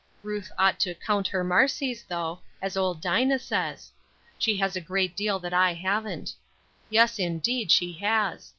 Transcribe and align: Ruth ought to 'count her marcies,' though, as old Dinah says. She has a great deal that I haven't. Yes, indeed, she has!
Ruth 0.23 0.51
ought 0.57 0.79
to 0.79 0.95
'count 0.95 1.27
her 1.27 1.43
marcies,' 1.43 2.03
though, 2.07 2.39
as 2.59 2.75
old 2.75 3.01
Dinah 3.01 3.37
says. 3.37 3.91
She 4.39 4.57
has 4.57 4.75
a 4.75 4.81
great 4.81 5.15
deal 5.15 5.37
that 5.37 5.53
I 5.53 5.75
haven't. 5.75 6.33
Yes, 6.89 7.19
indeed, 7.19 7.69
she 7.71 7.93
has! 7.93 8.49